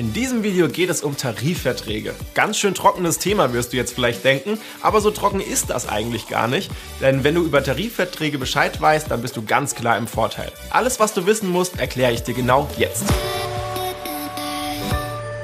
[0.00, 2.14] In diesem Video geht es um Tarifverträge.
[2.32, 6.26] Ganz schön trockenes Thema wirst du jetzt vielleicht denken, aber so trocken ist das eigentlich
[6.26, 6.70] gar nicht,
[7.02, 10.52] denn wenn du über Tarifverträge Bescheid weißt, dann bist du ganz klar im Vorteil.
[10.70, 13.04] Alles, was du wissen musst, erkläre ich dir genau jetzt.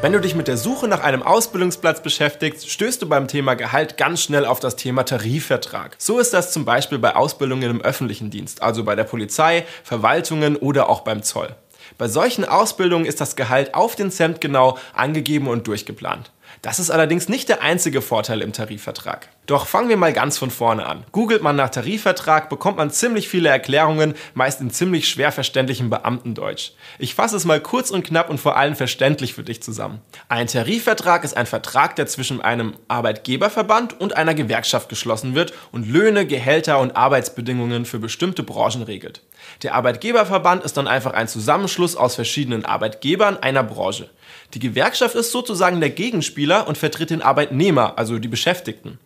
[0.00, 3.98] Wenn du dich mit der Suche nach einem Ausbildungsplatz beschäftigst, stößt du beim Thema Gehalt
[3.98, 5.96] ganz schnell auf das Thema Tarifvertrag.
[5.98, 10.57] So ist das zum Beispiel bei Ausbildungen im öffentlichen Dienst, also bei der Polizei, Verwaltungen
[10.57, 11.54] oder auch beim Zoll.
[11.98, 16.30] Bei solchen Ausbildungen ist das Gehalt auf den Cent genau angegeben und durchgeplant.
[16.63, 19.29] Das ist allerdings nicht der einzige Vorteil im Tarifvertrag.
[19.46, 21.04] Doch fangen wir mal ganz von vorne an.
[21.13, 26.73] Googelt man nach Tarifvertrag, bekommt man ziemlich viele Erklärungen, meist in ziemlich schwer verständlichem Beamtendeutsch.
[26.99, 30.01] Ich fasse es mal kurz und knapp und vor allem verständlich für dich zusammen.
[30.29, 35.89] Ein Tarifvertrag ist ein Vertrag, der zwischen einem Arbeitgeberverband und einer Gewerkschaft geschlossen wird und
[35.89, 39.23] Löhne, Gehälter und Arbeitsbedingungen für bestimmte Branchen regelt.
[39.62, 44.11] Der Arbeitgeberverband ist dann einfach ein Zusammenschluss aus verschiedenen Arbeitgebern einer Branche.
[44.55, 48.98] Die Gewerkschaft ist sozusagen der Gegenspieler und vertritt den Arbeitnehmer, also die Beschäftigten.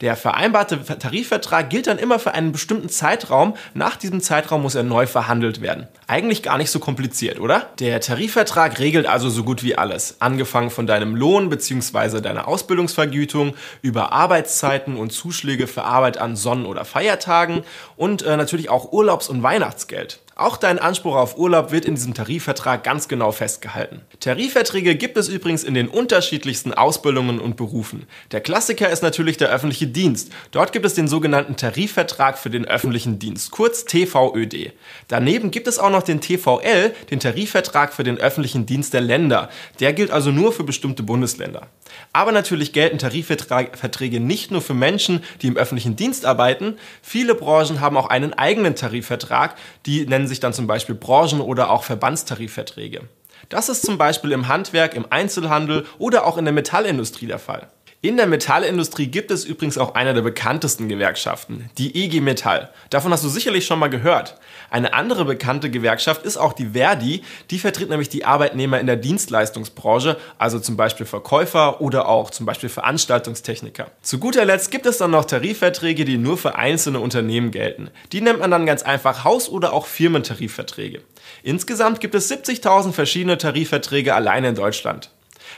[0.00, 3.54] Der vereinbarte Tarifvertrag gilt dann immer für einen bestimmten Zeitraum.
[3.74, 5.88] Nach diesem Zeitraum muss er neu verhandelt werden.
[6.06, 7.68] Eigentlich gar nicht so kompliziert, oder?
[7.80, 10.16] Der Tarifvertrag regelt also so gut wie alles.
[10.20, 12.22] Angefangen von deinem Lohn bzw.
[12.22, 17.62] deiner Ausbildungsvergütung über Arbeitszeiten und Zuschläge für Arbeit an Sonnen- oder Feiertagen
[17.96, 20.20] und äh, natürlich auch Urlaubs- und Weihnachtsgeld.
[20.40, 24.00] Auch dein Anspruch auf Urlaub wird in diesem Tarifvertrag ganz genau festgehalten.
[24.20, 28.06] Tarifverträge gibt es übrigens in den unterschiedlichsten Ausbildungen und Berufen.
[28.32, 30.32] Der Klassiker ist natürlich der öffentliche Dienst.
[30.50, 34.72] Dort gibt es den sogenannten Tarifvertrag für den öffentlichen Dienst, kurz TVÖD.
[35.08, 39.50] Daneben gibt es auch noch den TVL, den Tarifvertrag für den öffentlichen Dienst der Länder.
[39.78, 41.68] Der gilt also nur für bestimmte Bundesländer.
[42.14, 46.78] Aber natürlich gelten Tarifverträge nicht nur für Menschen, die im öffentlichen Dienst arbeiten.
[47.02, 49.56] Viele Branchen haben auch einen eigenen Tarifvertrag.
[49.84, 53.02] Die nennen sich dann zum Beispiel Branchen- oder auch Verbandstarifverträge.
[53.50, 57.68] Das ist zum Beispiel im Handwerk, im Einzelhandel oder auch in der Metallindustrie der Fall.
[58.02, 62.70] In der Metallindustrie gibt es übrigens auch eine der bekanntesten Gewerkschaften, die IG Metall.
[62.88, 64.38] Davon hast du sicherlich schon mal gehört.
[64.70, 67.22] Eine andere bekannte Gewerkschaft ist auch die Verdi.
[67.50, 72.46] Die vertritt nämlich die Arbeitnehmer in der Dienstleistungsbranche, also zum Beispiel Verkäufer oder auch zum
[72.46, 73.90] Beispiel Veranstaltungstechniker.
[74.00, 77.90] Zu guter Letzt gibt es dann noch Tarifverträge, die nur für einzelne Unternehmen gelten.
[78.12, 81.02] Die nennt man dann ganz einfach Haus- oder auch Firmentarifverträge.
[81.42, 85.10] Insgesamt gibt es 70.000 verschiedene Tarifverträge allein in Deutschland.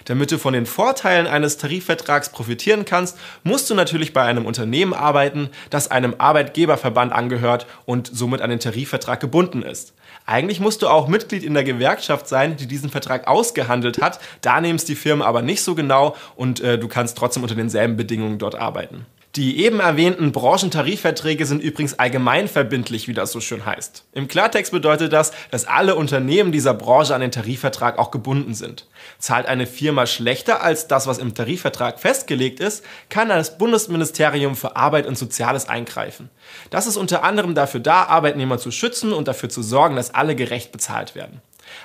[0.07, 4.95] Damit du von den Vorteilen eines Tarifvertrags profitieren kannst, musst du natürlich bei einem Unternehmen
[4.95, 9.95] arbeiten, das einem Arbeitgeberverband angehört und somit an den Tarifvertrag gebunden ist.
[10.27, 14.21] Eigentlich musst du auch Mitglied in der Gewerkschaft sein, die diesen Vertrag ausgehandelt hat.
[14.41, 17.55] Da nehmen es die Firmen aber nicht so genau und äh, du kannst trotzdem unter
[17.55, 19.07] denselben Bedingungen dort arbeiten.
[19.35, 24.05] Die eben erwähnten Branchentarifverträge sind übrigens allgemeinverbindlich, wie das so schön heißt.
[24.13, 28.87] Im Klartext bedeutet das, dass alle Unternehmen dieser Branche an den Tarifvertrag auch gebunden sind.
[29.19, 34.77] Zahlt eine Firma schlechter als das, was im Tarifvertrag festgelegt ist, kann das Bundesministerium für
[34.77, 36.29] Arbeit und Soziales eingreifen.
[36.69, 40.37] Das ist unter anderem dafür da, Arbeitnehmer zu schützen und dafür zu sorgen, dass alle
[40.37, 41.41] gerecht bezahlt werden.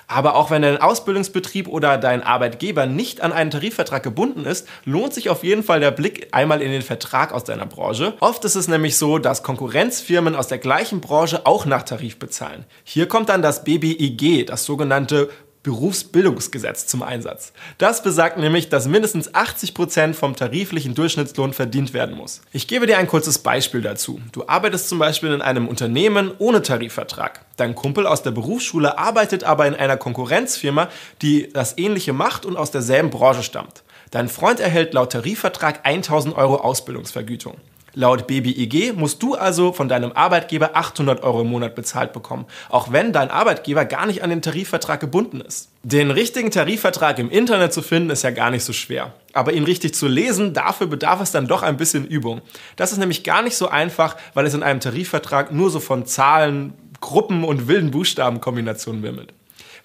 [0.08, 5.14] Aber auch wenn dein Ausbildungsbetrieb oder dein Arbeitgeber nicht an einen Tarifvertrag gebunden ist, lohnt
[5.14, 8.14] sich auf jeden Fall der Blick einmal in den Vertrag aus deiner Branche.
[8.20, 12.66] Oft ist es nämlich so, dass Konkurrenzfirmen aus der gleichen Branche auch nach Tarif bezahlen.
[12.84, 15.30] Hier kommt dann das BBIG, das sogenannte
[15.68, 17.52] Berufsbildungsgesetz zum Einsatz.
[17.78, 22.40] Das besagt nämlich, dass mindestens 80 Prozent vom tariflichen Durchschnittslohn verdient werden muss.
[22.54, 24.22] Ich gebe dir ein kurzes Beispiel dazu.
[24.32, 27.42] Du arbeitest zum Beispiel in einem Unternehmen ohne Tarifvertrag.
[27.58, 30.88] Dein Kumpel aus der Berufsschule arbeitet aber in einer Konkurrenzfirma,
[31.22, 33.84] die das ähnliche macht und aus derselben Branche stammt.
[34.12, 37.58] Dein Freund erhält laut Tarifvertrag 1000 Euro Ausbildungsvergütung.
[37.94, 42.92] Laut BBIG musst du also von deinem Arbeitgeber 800 Euro im Monat bezahlt bekommen, auch
[42.92, 45.70] wenn dein Arbeitgeber gar nicht an den Tarifvertrag gebunden ist.
[45.82, 49.14] Den richtigen Tarifvertrag im Internet zu finden, ist ja gar nicht so schwer.
[49.34, 52.42] Aber ihn richtig zu lesen, dafür bedarf es dann doch ein bisschen Übung.
[52.76, 56.06] Das ist nämlich gar nicht so einfach, weil es in einem Tarifvertrag nur so von
[56.06, 59.34] Zahlen, Gruppen und wilden Buchstabenkombinationen wimmelt.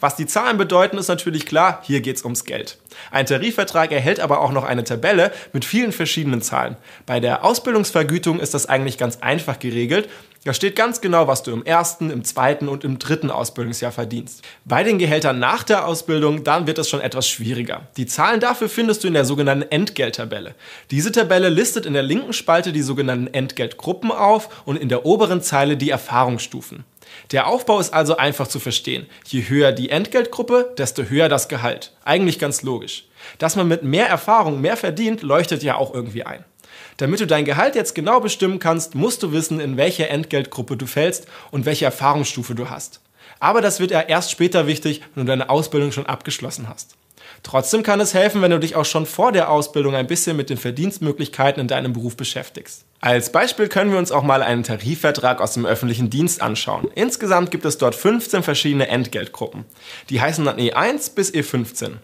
[0.02, 2.76] Was die Zahlen bedeuten, ist natürlich klar, hier geht es ums Geld.
[3.12, 6.76] Ein Tarifvertrag erhält aber auch noch eine Tabelle mit vielen verschiedenen Zahlen.
[7.06, 10.08] Bei der Ausbildungsvergütung ist das eigentlich ganz einfach geregelt.
[10.44, 14.42] Da steht ganz genau, was du im ersten, im zweiten und im dritten Ausbildungsjahr verdienst.
[14.64, 17.82] Bei den Gehältern nach der Ausbildung, dann wird es schon etwas schwieriger.
[17.96, 20.56] Die Zahlen dafür findest du in der sogenannten Entgelttabelle.
[20.90, 25.42] Diese Tabelle listet in der linken Spalte die sogenannten Entgeltgruppen auf und in der oberen
[25.42, 26.84] Zeile die Erfahrungsstufen.
[27.30, 29.06] Der Aufbau ist also einfach zu verstehen.
[29.26, 31.92] Je höher die Entgeltgruppe, desto höher das Gehalt.
[32.04, 33.04] Eigentlich ganz logisch.
[33.38, 36.44] Dass man mit mehr Erfahrung mehr verdient, leuchtet ja auch irgendwie ein.
[36.96, 40.86] Damit du dein Gehalt jetzt genau bestimmen kannst, musst du wissen, in welche Entgeltgruppe du
[40.86, 43.00] fällst und welche Erfahrungsstufe du hast.
[43.40, 46.96] Aber das wird ja erst später wichtig, wenn du deine Ausbildung schon abgeschlossen hast.
[47.42, 50.48] Trotzdem kann es helfen, wenn du dich auch schon vor der Ausbildung ein bisschen mit
[50.48, 52.84] den Verdienstmöglichkeiten in deinem Beruf beschäftigst.
[53.04, 56.87] Als Beispiel können wir uns auch mal einen Tarifvertrag aus dem öffentlichen Dienst anschauen.
[56.94, 59.64] Insgesamt gibt es dort 15 verschiedene Entgeltgruppen.
[60.08, 61.96] Die heißen dann E1 bis E15.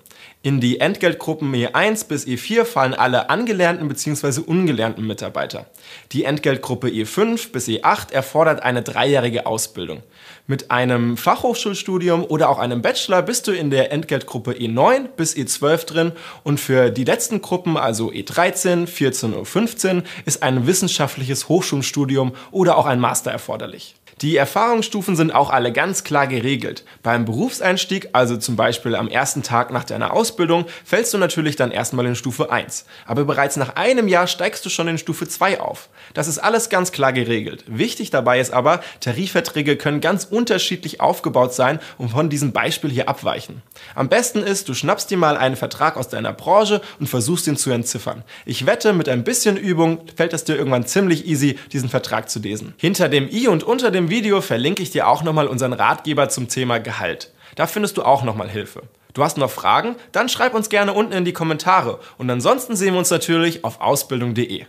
[0.42, 4.40] In die Entgeltgruppen E1 bis E4 fallen alle angelernten bzw.
[4.40, 5.66] ungelernten Mitarbeiter.
[6.12, 10.04] Die Entgeltgruppe E5 bis E8 erfordert eine dreijährige Ausbildung.
[10.46, 15.86] Mit einem Fachhochschulstudium oder auch einem Bachelor bist du in der Entgeltgruppe E9 bis E12
[15.86, 16.12] drin
[16.44, 22.78] und für die letzten Gruppen, also E13, 14 und 15, ist ein wissenschaftliches Hochschulstudium oder
[22.78, 23.94] auch ein Master erforderlich.
[24.20, 26.82] Die Erfahrungsstufen sind auch alle ganz klar geregelt.
[27.04, 31.70] Beim Berufseinstieg, also zum Beispiel am ersten Tag nach deiner Ausbildung, fällst du natürlich dann
[31.70, 32.84] erstmal in Stufe 1.
[33.06, 35.88] Aber bereits nach einem Jahr steigst du schon in Stufe 2 auf.
[36.14, 37.62] Das ist alles ganz klar geregelt.
[37.68, 43.08] Wichtig dabei ist aber, Tarifverträge können ganz unterschiedlich aufgebaut sein und von diesem Beispiel hier
[43.08, 43.62] abweichen.
[43.94, 47.56] Am besten ist, du schnappst dir mal einen Vertrag aus deiner Branche und versuchst ihn
[47.56, 48.24] zu entziffern.
[48.46, 52.40] Ich wette, mit ein bisschen Übung fällt es dir irgendwann ziemlich easy, diesen Vertrag zu
[52.40, 52.74] lesen.
[52.78, 56.48] Hinter dem i und unter dem Video verlinke ich dir auch nochmal unseren Ratgeber zum
[56.48, 57.30] Thema Gehalt.
[57.56, 58.84] Da findest du auch nochmal Hilfe.
[59.12, 59.96] Du hast noch Fragen?
[60.12, 62.00] Dann schreib uns gerne unten in die Kommentare.
[62.16, 64.64] Und ansonsten sehen wir uns natürlich auf ausbildung.de.